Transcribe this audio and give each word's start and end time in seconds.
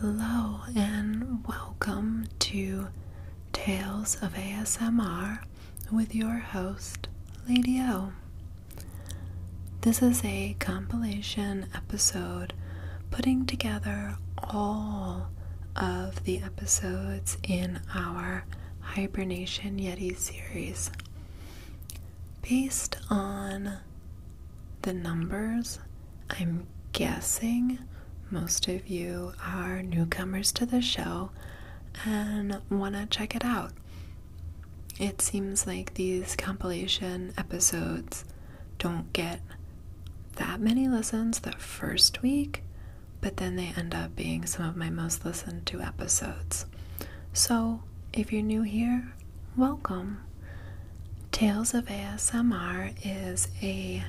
Hello 0.00 0.60
and 0.74 1.44
welcome 1.46 2.26
to 2.38 2.88
Tales 3.52 4.16
of 4.22 4.32
ASMR 4.32 5.40
with 5.92 6.14
your 6.14 6.38
host, 6.38 7.08
Lady 7.46 7.80
O. 7.82 8.12
This 9.82 10.00
is 10.00 10.24
a 10.24 10.56
compilation 10.58 11.66
episode 11.74 12.54
putting 13.10 13.44
together 13.44 14.16
all 14.38 15.28
of 15.76 16.24
the 16.24 16.40
episodes 16.40 17.36
in 17.42 17.80
our 17.94 18.44
Hibernation 18.80 19.76
Yeti 19.78 20.16
series. 20.16 20.90
Based 22.40 22.96
on 23.10 23.78
the 24.80 24.94
numbers, 24.94 25.78
I'm 26.30 26.66
guessing 26.92 27.80
most 28.30 28.68
of 28.68 28.88
you 28.88 29.32
are 29.44 29.82
newcomers 29.82 30.52
to 30.52 30.66
the 30.66 30.80
show 30.80 31.30
and 32.04 32.60
want 32.70 32.94
to 32.94 33.06
check 33.06 33.34
it 33.34 33.44
out. 33.44 33.72
It 34.98 35.20
seems 35.20 35.66
like 35.66 35.94
these 35.94 36.36
compilation 36.36 37.32
episodes 37.36 38.24
don't 38.78 39.12
get 39.12 39.40
that 40.36 40.60
many 40.60 40.88
listens 40.88 41.40
the 41.40 41.52
first 41.52 42.22
week, 42.22 42.62
but 43.20 43.38
then 43.38 43.56
they 43.56 43.72
end 43.76 43.94
up 43.94 44.14
being 44.14 44.46
some 44.46 44.66
of 44.66 44.76
my 44.76 44.90
most 44.90 45.24
listened 45.24 45.66
to 45.66 45.80
episodes. 45.80 46.66
So, 47.32 47.82
if 48.12 48.32
you're 48.32 48.42
new 48.42 48.62
here, 48.62 49.12
welcome. 49.56 50.20
Tales 51.32 51.74
of 51.74 51.86
ASMR 51.86 52.94
is 53.04 53.48
a 53.62 54.04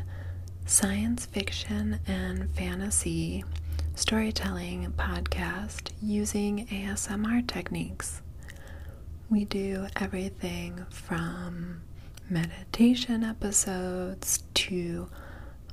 science 0.65 1.25
fiction 1.25 1.99
and 2.07 2.49
fantasy 2.51 3.43
storytelling 4.01 4.91
podcast 4.97 5.91
using 6.01 6.65
ASMR 6.65 7.47
techniques. 7.47 8.23
We 9.29 9.45
do 9.45 9.85
everything 9.95 10.87
from 10.89 11.83
meditation 12.27 13.23
episodes 13.23 14.39
to 14.55 15.07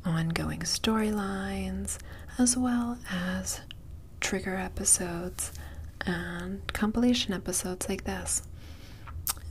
ongoing 0.04 0.60
storylines, 0.60 1.96
as 2.36 2.54
well 2.54 2.98
as 3.10 3.62
trigger 4.20 4.56
episodes 4.56 5.50
and 6.04 6.60
compilation 6.74 7.32
episodes 7.32 7.88
like 7.88 8.04
this. 8.04 8.42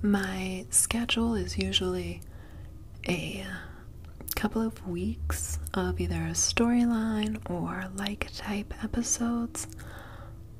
My 0.04 0.68
schedule 0.70 1.34
is 1.34 1.58
usually 1.58 2.22
a 3.10 3.44
couple 4.38 4.62
of 4.62 4.88
weeks 4.88 5.58
of 5.74 6.00
either 6.00 6.28
a 6.28 6.32
storyline 6.32 7.40
or 7.50 7.86
like 7.96 8.30
type 8.36 8.72
episodes, 8.84 9.66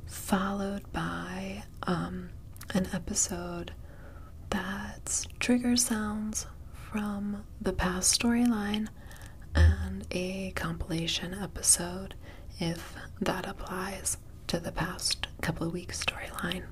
followed 0.08 0.82
by 0.92 1.64
um, 1.84 2.28
an 2.74 2.88
episode 2.92 3.72
that's 4.50 5.28
trigger 5.40 5.76
sounds 5.76 6.48
from 6.74 7.44
the 7.62 7.72
past 7.72 8.20
storyline 8.20 8.88
and 9.54 10.08
a 10.10 10.50
compilation 10.56 11.36
episode 11.36 12.16
if 12.60 12.96
that 13.22 13.46
applies 13.48 14.18
to 14.48 14.60
the 14.60 14.72
past 14.72 15.28
couple 15.42 15.68
of 15.68 15.74
weeks 15.74 16.04
storyline. 16.04 16.64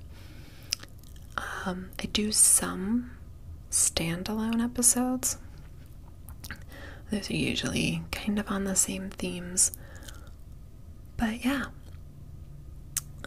Um, 1.67 1.91
I 2.01 2.05
do 2.07 2.31
some 2.31 3.11
standalone 3.69 4.63
episodes 4.63 5.37
those 7.11 7.29
are 7.29 7.35
usually 7.35 8.03
kind 8.11 8.39
of 8.39 8.49
on 8.49 8.63
the 8.63 8.75
same 8.75 9.09
themes. 9.09 9.71
But 11.17 11.45
yeah, 11.45 11.65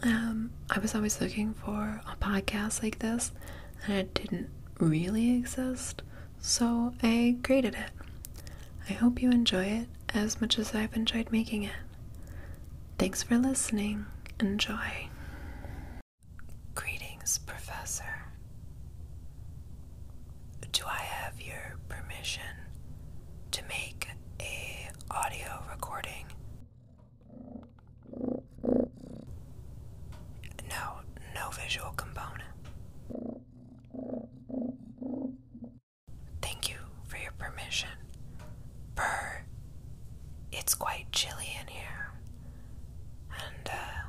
um, 0.03 0.51
I 0.69 0.79
was 0.79 0.93
always 0.95 1.19
looking 1.19 1.53
for 1.53 2.01
a 2.11 2.15
podcast 2.23 2.83
like 2.83 2.99
this, 2.99 3.31
and 3.85 3.97
it 3.97 4.13
didn't 4.13 4.49
really 4.79 5.35
exist, 5.35 6.01
so 6.39 6.93
I 7.01 7.37
created 7.43 7.75
it. 7.75 7.91
I 8.89 8.93
hope 8.93 9.21
you 9.21 9.29
enjoy 9.31 9.65
it 9.65 9.87
as 10.13 10.39
much 10.41 10.57
as 10.57 10.73
I've 10.73 10.95
enjoyed 10.95 11.31
making 11.31 11.63
it. 11.63 11.75
Thanks 12.97 13.23
for 13.23 13.37
listening. 13.37 14.05
Enjoy. 14.39 15.09
Greetings, 16.75 17.39
Professor. 17.45 18.03
Do 20.71 20.83
I 20.87 20.99
have 21.01 21.41
your 21.41 21.77
permission 21.87 22.43
to 23.51 23.61
make 23.67 24.07
a 24.39 24.89
audio 25.11 25.61
recording. 25.71 26.25
No, 30.69 30.99
no 31.33 31.49
visual 31.51 31.91
component. 31.91 32.43
Thank 36.41 36.69
you 36.69 36.77
for 37.07 37.17
your 37.17 37.31
permission. 37.33 37.89
Burr, 38.95 39.43
it's 40.69 40.75
quite 40.75 41.11
chilly 41.11 41.57
in 41.59 41.65
here. 41.67 42.11
And, 43.31 43.67
uh, 43.67 44.01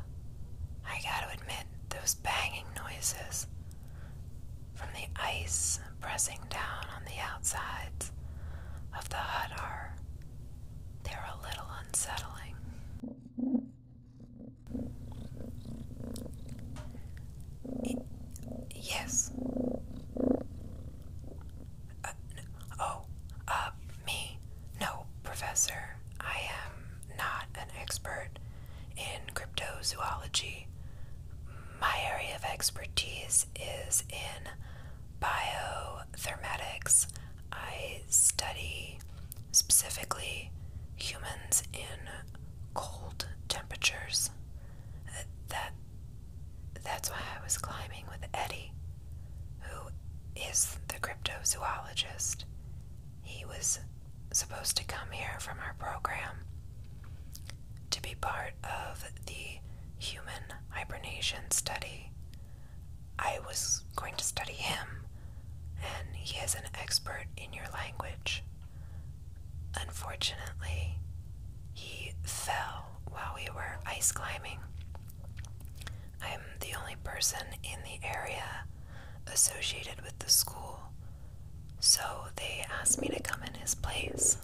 I 0.86 1.00
gotta 1.02 1.32
admit, 1.32 1.64
those 1.88 2.16
banging 2.16 2.66
noises 2.76 3.46
from 4.74 4.88
the 4.92 5.06
ice 5.18 5.80
pressing 6.02 6.38
down 6.50 6.84
on 6.94 7.02
the 7.06 7.18
outsides 7.18 8.12
of 8.94 9.08
the 9.08 9.16
hut 9.16 9.58
are 9.58 9.94
they're 11.04 11.30
a 11.32 11.42
little 11.48 11.66
unsettling. 11.82 12.56
yes. 18.74 19.30
Uh, 22.04 22.12
oh, 22.78 23.04
uh, 23.48 23.70
me? 24.04 24.38
No, 24.78 25.06
Professor. 25.22 25.89
Expert 27.90 28.38
in 28.96 29.34
cryptozoology. 29.34 30.66
My 31.80 31.98
area 32.08 32.36
of 32.36 32.44
expertise 32.44 33.46
is 33.88 34.04
in 34.08 34.48
biothermetics 35.20 37.08
I 37.50 38.02
study 38.06 39.00
specifically 39.50 40.52
humans 40.94 41.64
in 41.72 42.08
cold 42.74 43.26
temperatures. 43.48 44.30
That 45.48 45.72
that's 46.84 47.10
why 47.10 47.18
I 47.36 47.42
was 47.42 47.58
climbing 47.58 48.04
with 48.08 48.24
Eddie, 48.32 48.72
who 49.62 49.90
is 50.36 50.78
the 50.86 50.94
cryptozoologist. 51.00 52.44
He 53.24 53.44
was 53.44 53.80
supposed 54.32 54.76
to 54.76 54.84
come 54.84 55.10
here 55.10 55.40
from 55.40 55.58
our 55.58 55.74
program 55.76 56.36
to 57.90 58.02
be 58.02 58.14
part 58.20 58.52
of 58.64 59.04
the 59.26 59.58
human 59.98 60.42
hibernation 60.70 61.50
study. 61.50 62.10
I 63.18 63.38
was 63.46 63.84
going 63.96 64.14
to 64.16 64.24
study 64.24 64.52
him 64.52 64.86
and 65.82 66.16
he 66.16 66.38
is 66.38 66.54
an 66.54 66.64
expert 66.80 67.26
in 67.36 67.52
your 67.52 67.66
language. 67.72 68.42
Unfortunately, 69.80 70.98
he 71.74 72.12
fell 72.22 72.86
while 73.10 73.34
we 73.36 73.48
were 73.54 73.78
ice 73.86 74.12
climbing. 74.12 74.58
I'm 76.22 76.40
the 76.60 76.78
only 76.78 76.96
person 77.02 77.46
in 77.62 77.78
the 77.82 78.06
area 78.06 78.64
associated 79.26 80.02
with 80.02 80.18
the 80.18 80.28
school, 80.30 80.80
so 81.78 82.00
they 82.36 82.64
asked 82.80 83.00
me 83.00 83.08
to 83.08 83.22
come 83.22 83.42
in 83.42 83.54
his 83.54 83.74
place. 83.74 84.36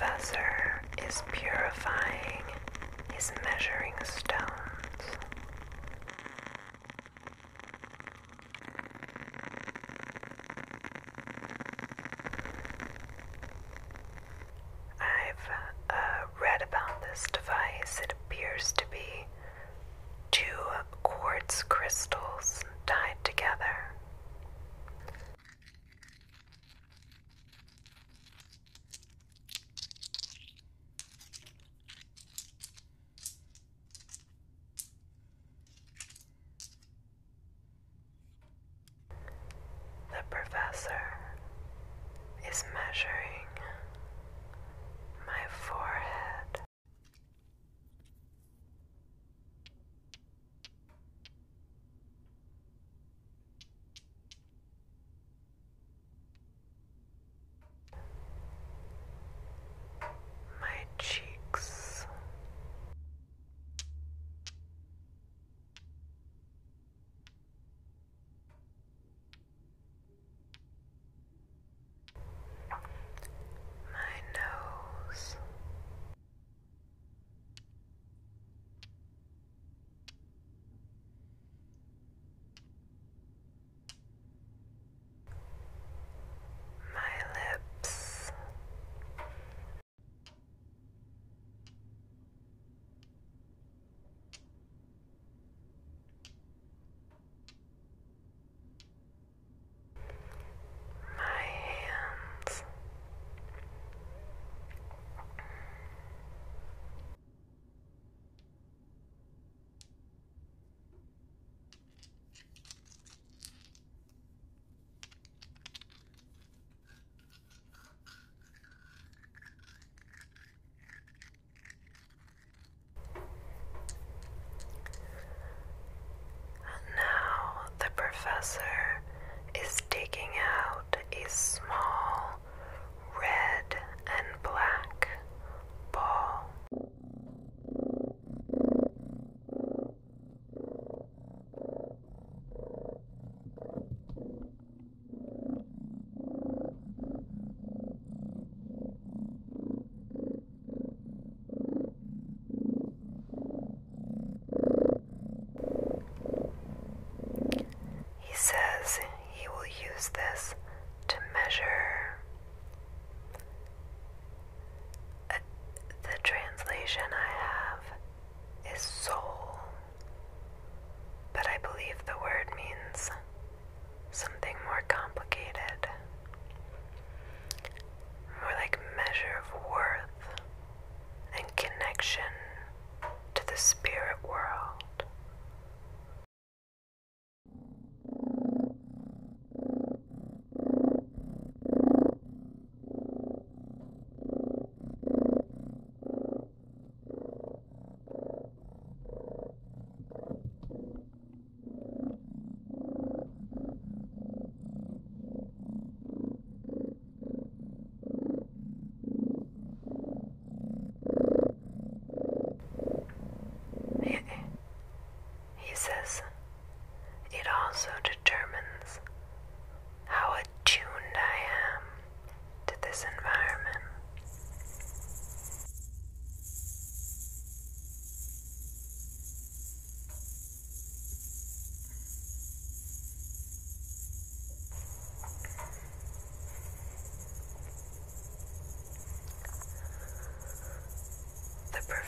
Professor 0.00 0.80
is 1.06 1.22
purifying 1.30 2.42
his 3.12 3.32
measuring 3.44 3.79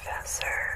professor 0.05 0.72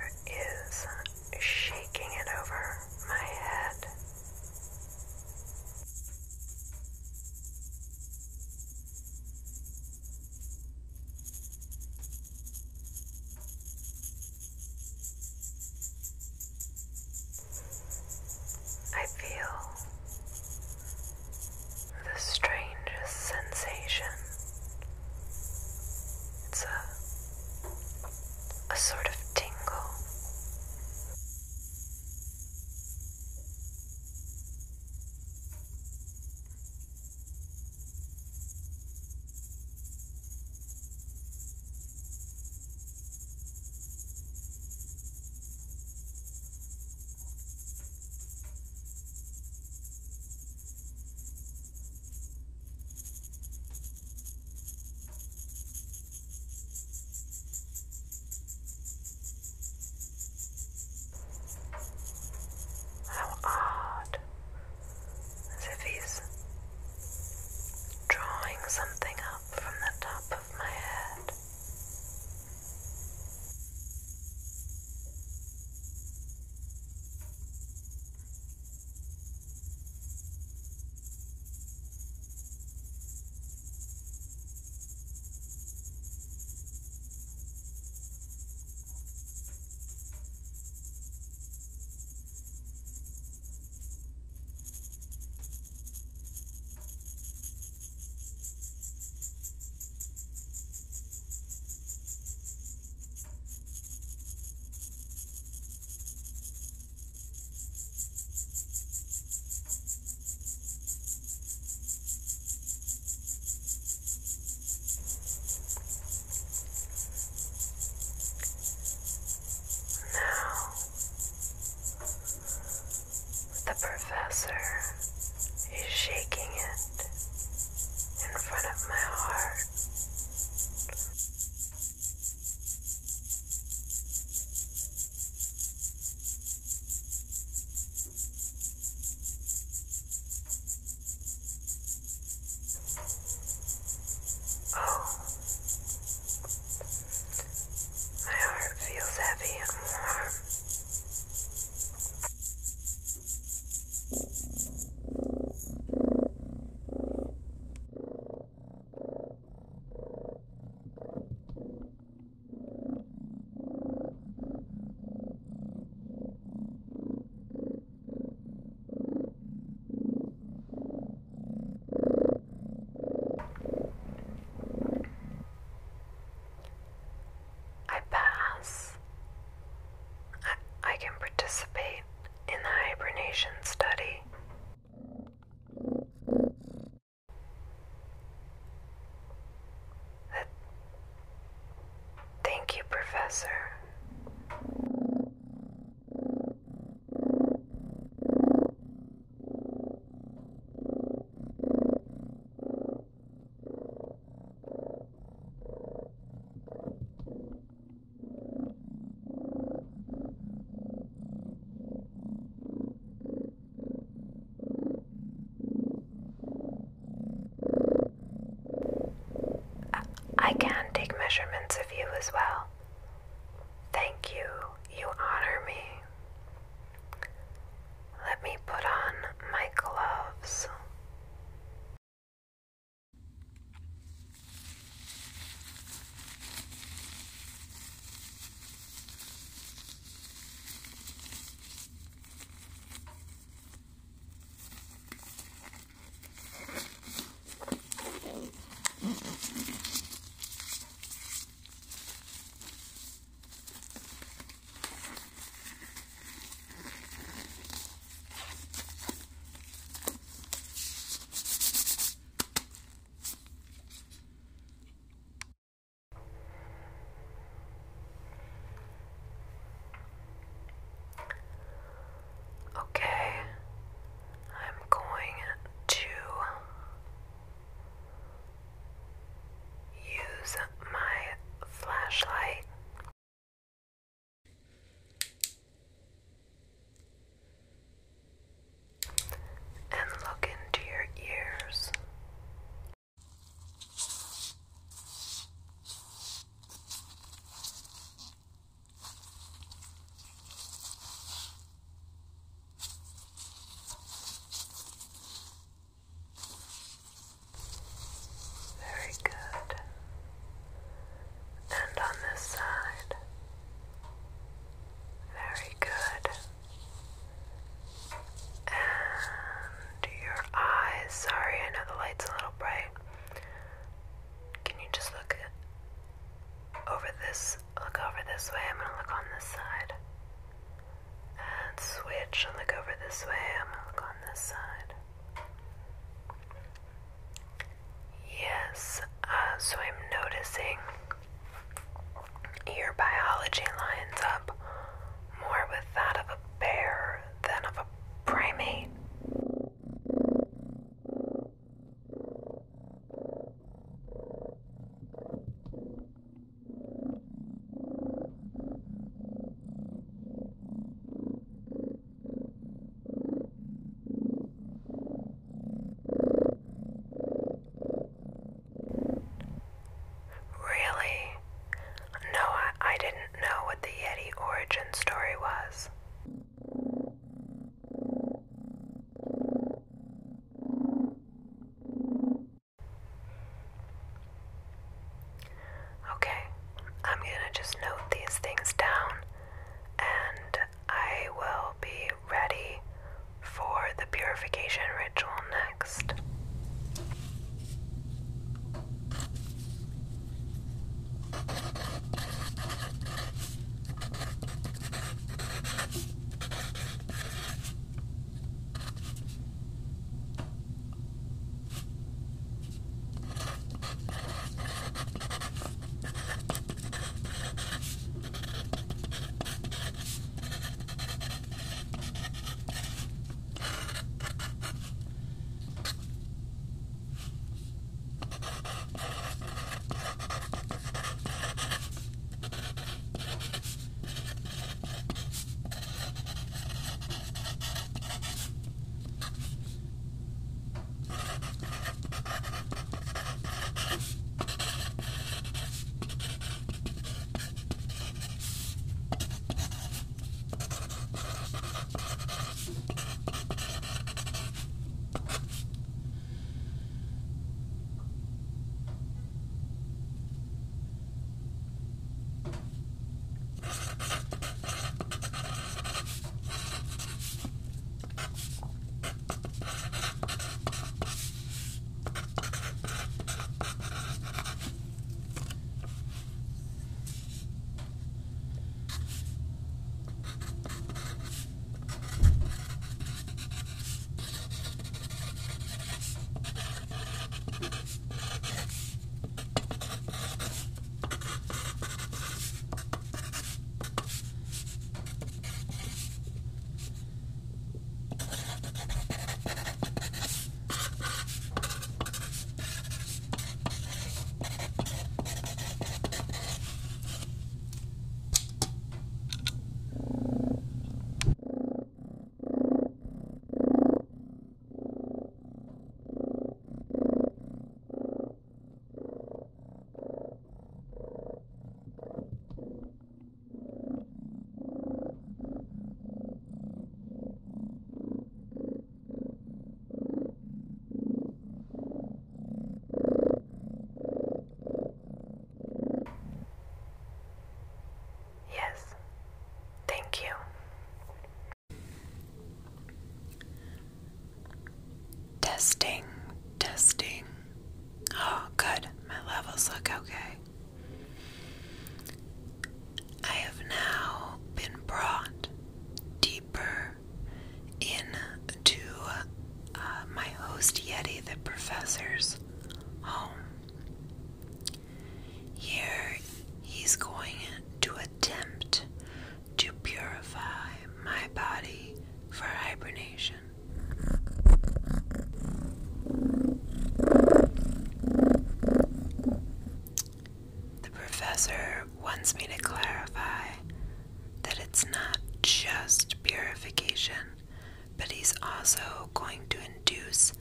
but 587.97 588.13
he's 588.13 588.35
also 588.43 589.11
going 589.15 589.41
to 589.51 589.59
induce 589.65 590.33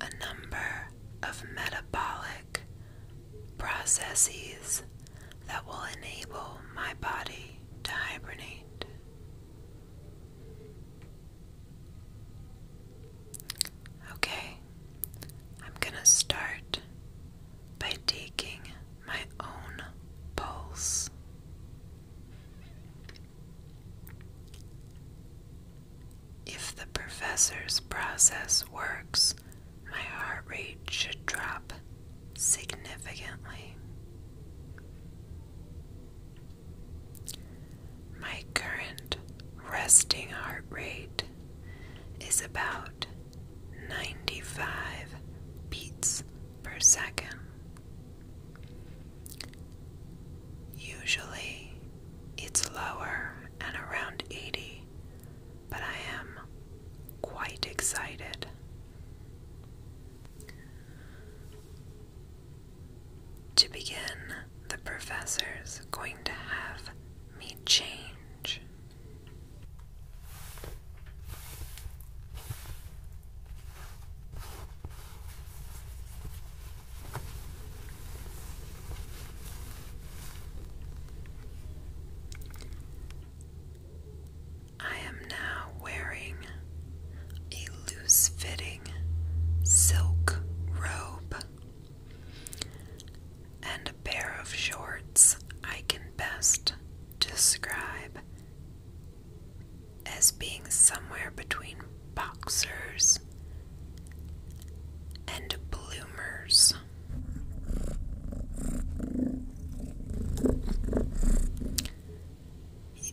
a 0.00 0.08
number 0.20 0.88
of 1.22 1.42
metabolic 1.54 2.62
processes 3.58 4.82
that 5.46 5.66
will 5.66 5.82
enable 5.96 6.58
my 6.74 6.94
body 7.00 7.58
to 7.84 7.90
hibernate. 7.92 8.64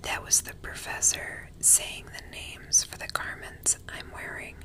That 0.10 0.26
was 0.26 0.42
the 0.42 0.56
professor 0.56 1.52
saying 1.60 2.06
the 2.06 2.32
names 2.32 2.84
for 2.84 2.98
the 2.98 3.08
garments 3.10 3.78
I'm 3.88 4.12
wearing. 4.12 4.56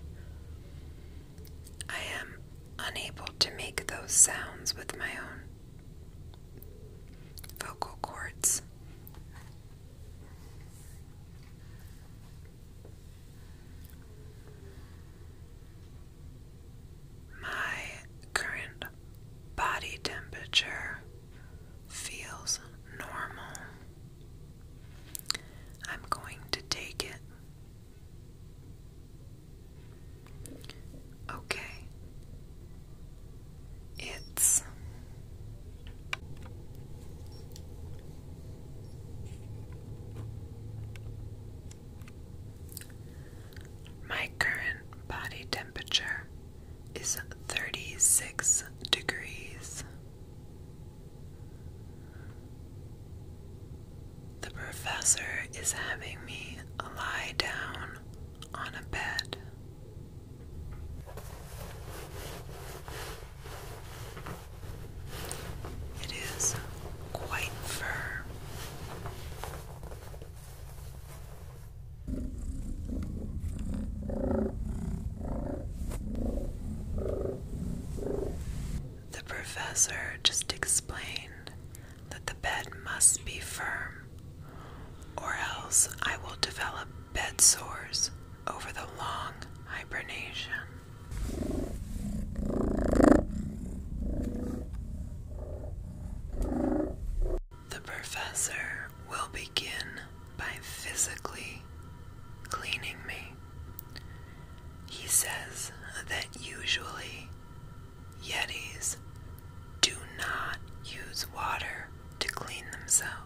I 1.86 1.98
am 2.18 2.38
unable 2.78 3.26
to 3.40 3.50
make 3.52 3.86
those 3.86 4.12
sounds 4.12 4.74
with 4.74 4.96
my 4.98 5.10
own 5.18 5.42
vocal 7.62 7.98
cords. 8.00 8.62
themselves. 112.84 113.23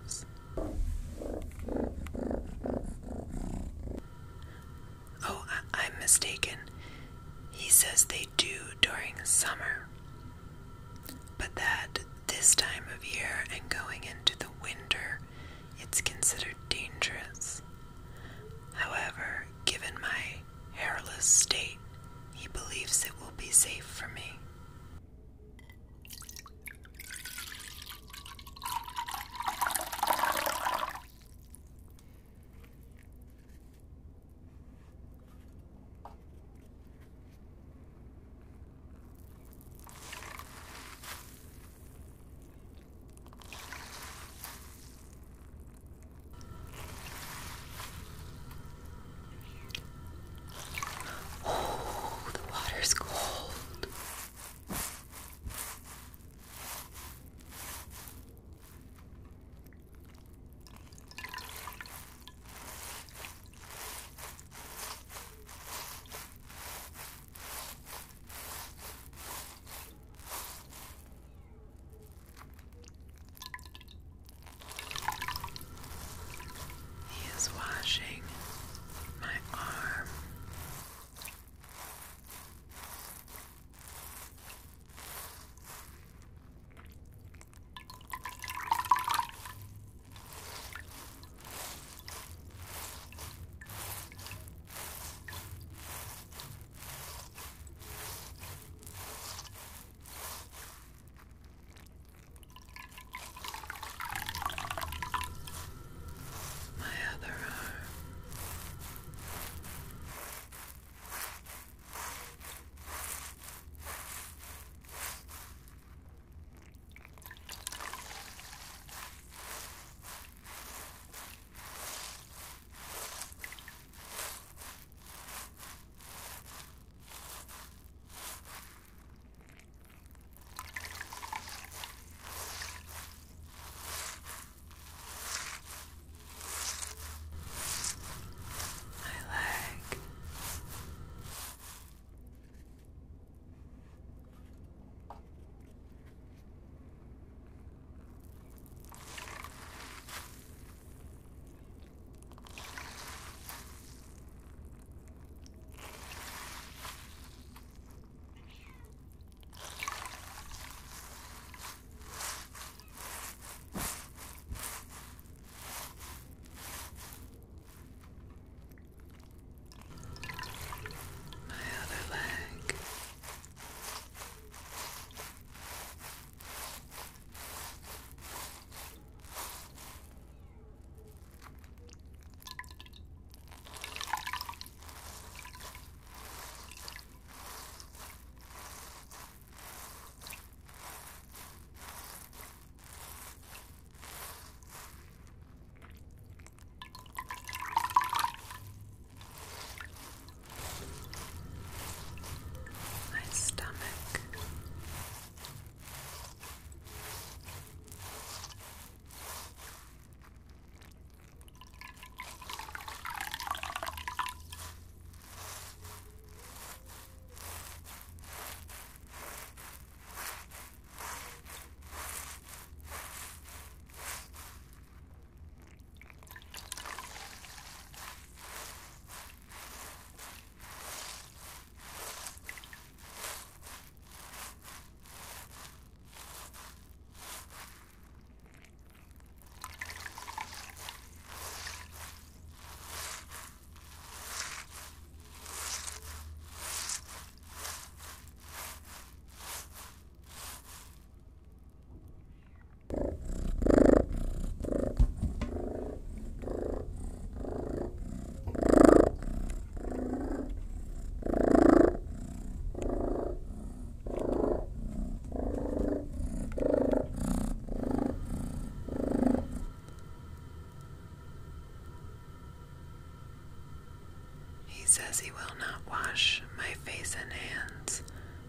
says 274.98 275.20
he 275.20 275.30
will 275.30 275.56
not 275.60 275.80
wash 275.88 276.42
my 276.56 276.72
face 276.84 277.16
and 277.20 277.32
hands 277.32 278.02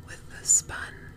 with 0.08 0.22
the 0.30 0.46
sponge. 0.46 1.09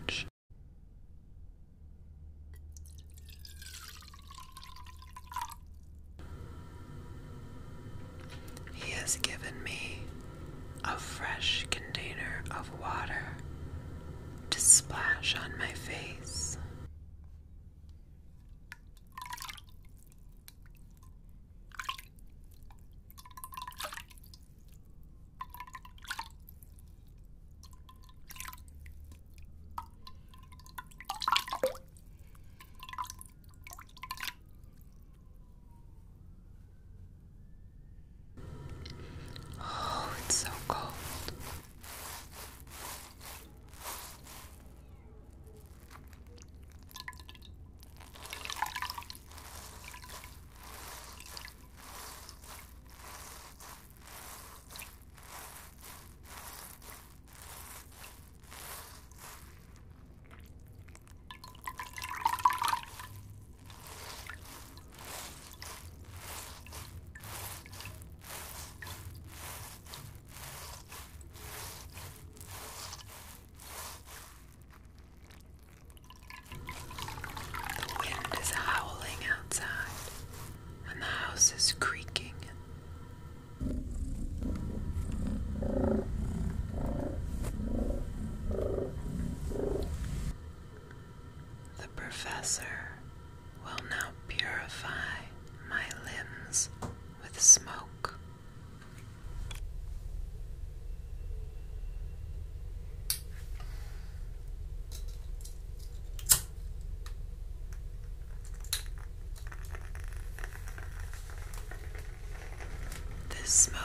smoke. 113.45 113.82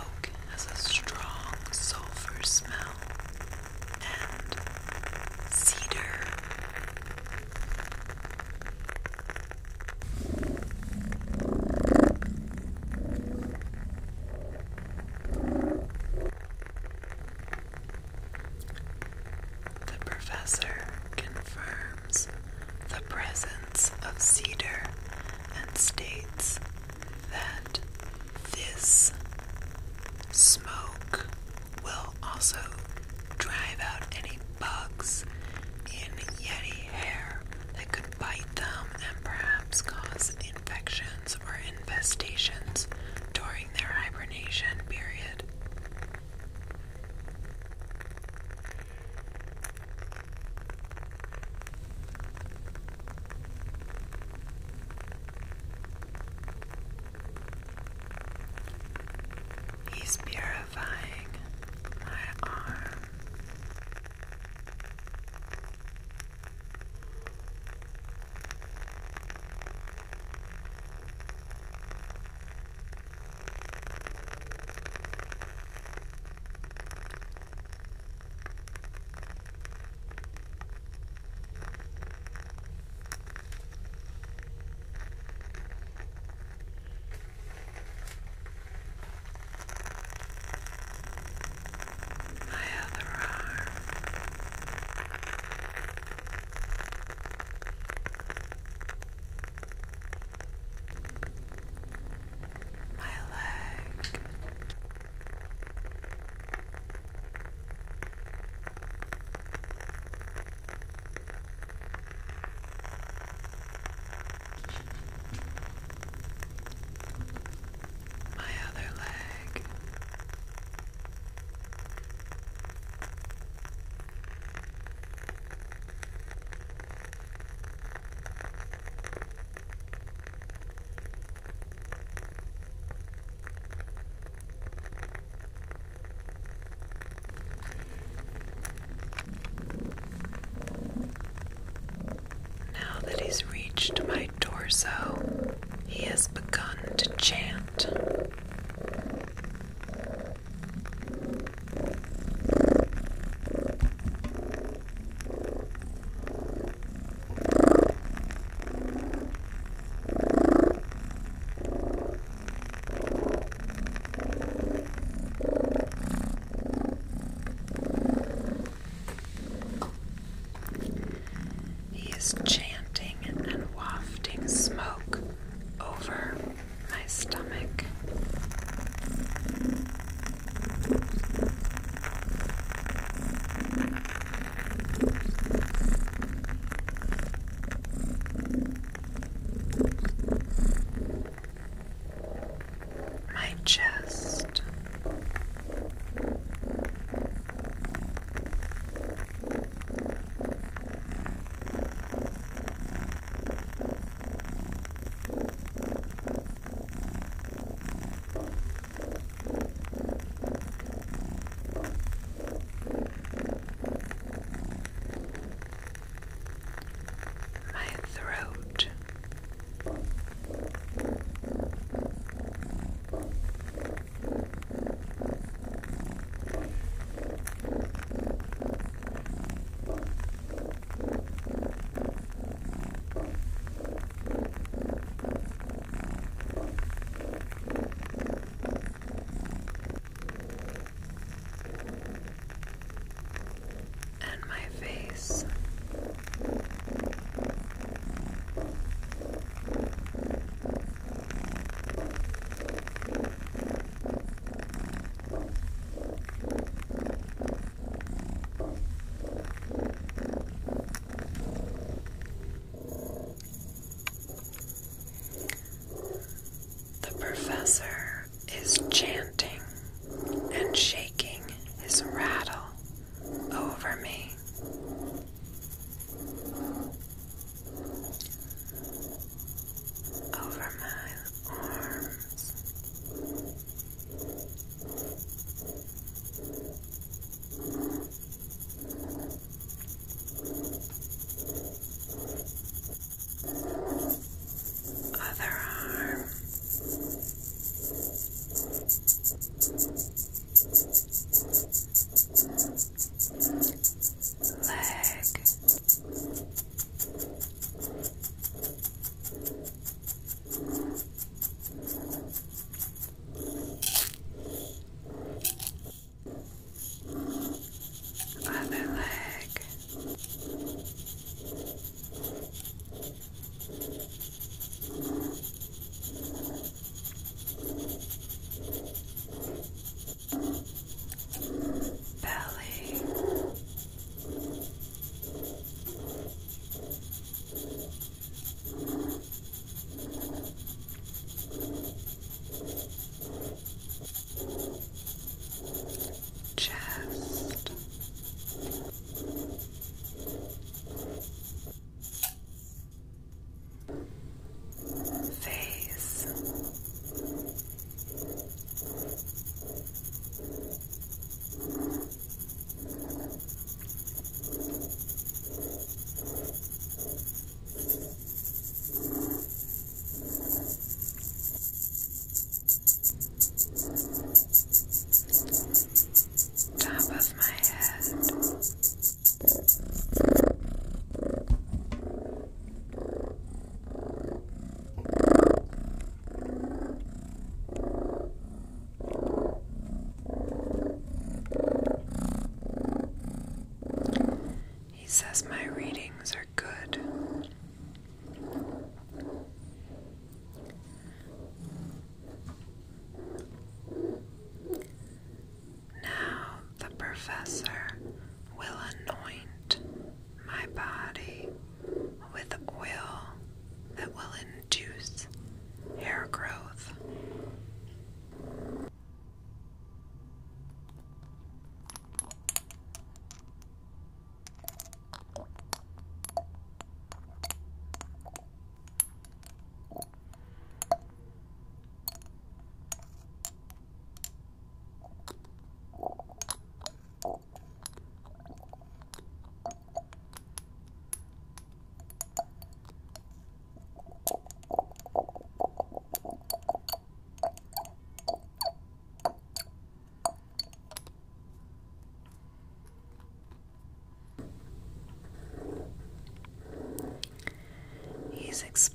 He's 458.78 458.90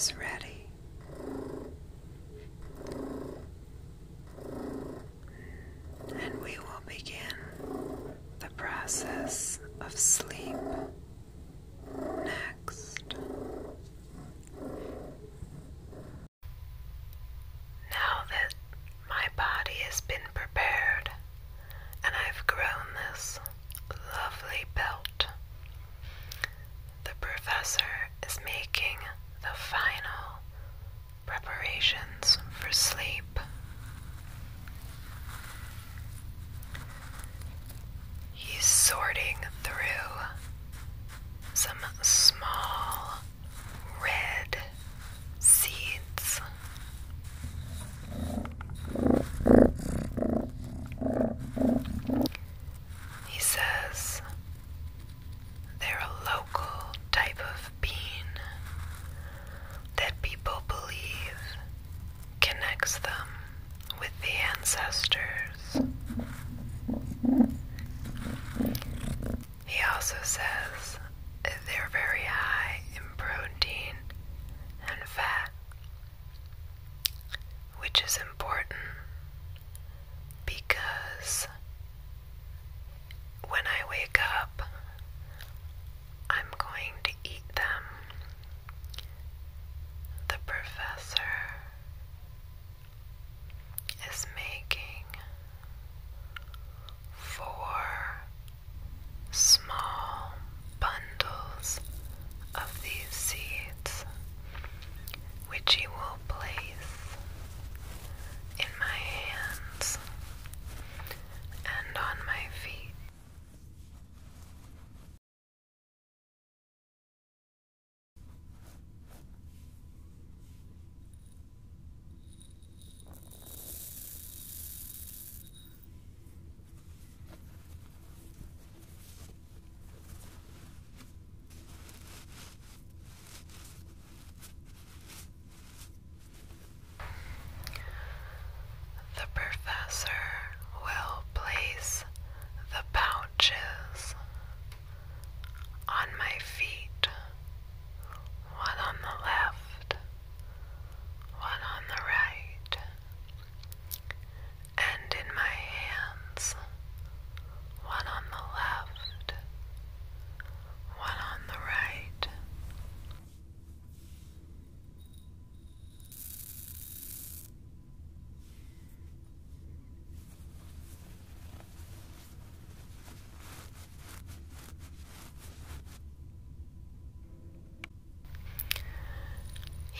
is 0.00 0.16
ready. 0.16 0.39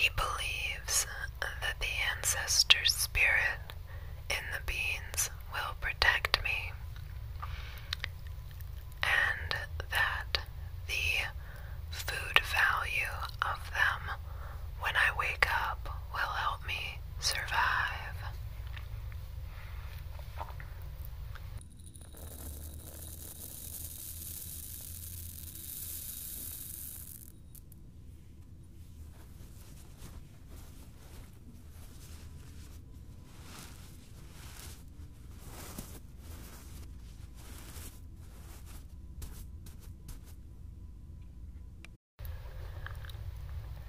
He 0.01 0.09
believes 0.16 1.07
that 1.42 1.78
the 1.78 1.92
ancestor 2.16 2.86
spirit 2.86 3.74
in 4.30 4.42
the 4.51 4.62
beans 4.64 5.28
will 5.53 5.74
protect 5.82 6.42
me, 6.42 6.72
and 9.03 9.55
that 9.90 10.38
the 10.86 11.28
food 11.90 12.38
value 12.38 13.12
of 13.42 13.70
them 13.74 14.16
when 14.80 14.94
I 14.96 15.14
wake 15.18 15.46
up 15.68 15.86
will 16.14 16.18
help 16.20 16.66
me 16.66 16.98
survive. 17.18 17.46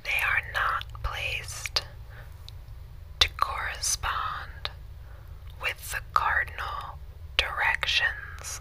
They 0.03 0.09
are 0.25 0.53
not 0.53 0.83
placed 1.03 1.83
to 3.19 3.29
correspond 3.39 4.69
with 5.61 5.91
the 5.91 5.99
cardinal 6.13 6.97
directions. 7.37 8.59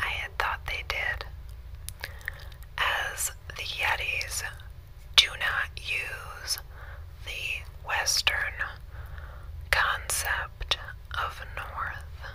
I 0.00 0.08
had 0.08 0.36
thought 0.38 0.60
they 0.66 0.84
did, 0.88 1.24
as 2.76 3.30
the 3.48 3.62
Yetis 3.62 4.42
do 5.16 5.28
not 5.28 5.70
use 5.76 6.58
the 7.24 7.64
Western 7.86 8.54
concept 9.70 10.78
of 11.24 11.40
north, 11.56 12.32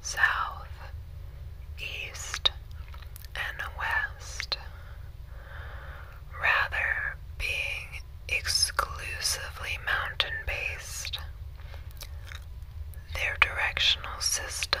south, 0.00 0.68
east, 1.78 2.50
and 3.34 3.62
west, 3.78 4.58
rather 6.40 7.16
being 7.38 8.02
exclusively 8.28 9.78
mountain 10.16 10.38
based. 10.46 11.18
Their 13.14 13.36
directional 13.40 14.20
system 14.20 14.80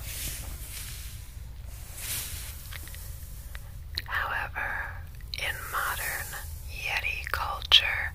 However, 4.07 4.91
in 5.39 5.55
modern 5.70 6.27
Yeti 6.68 7.31
culture, 7.31 8.12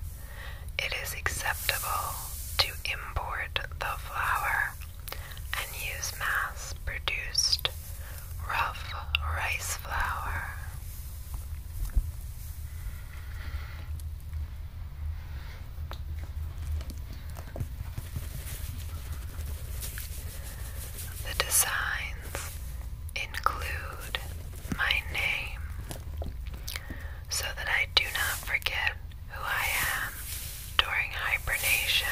it 0.78 0.92
is 1.02 1.14
acceptable 1.14 2.12
to 2.58 2.68
import 2.92 3.60
the 3.78 3.94
flour 3.96 4.74
and 5.56 5.68
use 5.96 6.12
mass 6.18 6.74
produced 6.84 7.70
rough 8.46 8.92
rice 9.38 9.76
flour. 9.78 10.44
The 21.24 21.44
designs 21.44 22.50
include 23.16 24.18
my 24.76 24.92
name 25.12 25.60
so 27.28 27.44
that 27.56 27.68
I 27.68 27.86
do 27.94 28.04
not 28.04 28.38
forget 28.46 28.96
who 29.28 29.40
I 29.42 29.66
am 30.06 30.12
during 30.78 31.10
hibernation. 31.12 32.08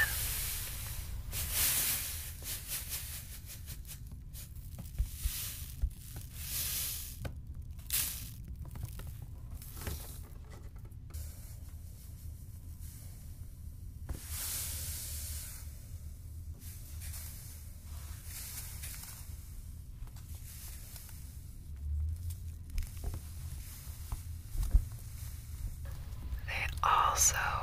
They 26.46 26.66
also 27.16 27.55